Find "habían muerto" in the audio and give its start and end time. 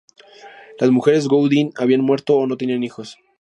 1.77-2.35